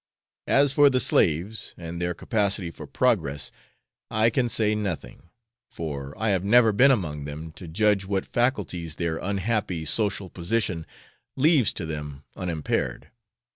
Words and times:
As 0.47 0.73
for 0.73 0.89
the 0.89 0.99
slaves, 0.99 1.75
and 1.77 2.01
their 2.01 2.15
capacity 2.15 2.71
for 2.71 2.87
progress, 2.87 3.51
I 4.09 4.31
can 4.31 4.49
say 4.49 4.73
nothing, 4.73 5.29
for 5.69 6.15
I 6.17 6.29
have 6.29 6.43
never 6.43 6.71
been 6.71 6.89
among 6.89 7.25
them 7.25 7.51
to 7.51 7.67
judge 7.67 8.05
what 8.05 8.25
faculties 8.25 8.95
their 8.95 9.17
unhappy 9.17 9.85
social 9.85 10.31
position 10.31 10.87
leaves 11.37 11.71
to 11.73 11.85
them 11.85 12.23
unimpaired. 12.35 13.11